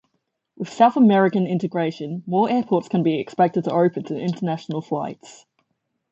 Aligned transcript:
With 0.57 0.67
South 0.69 0.95
American 0.95 1.45
integration, 1.45 2.23
more 2.25 2.49
airports 2.49 2.87
can 2.87 3.03
be 3.03 3.19
expected 3.19 3.65
to 3.65 3.71
open 3.71 4.03
to 4.05 4.17
international 4.19 4.81
flights. 4.81 5.45